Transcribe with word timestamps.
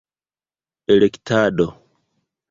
elektado 0.87 1.67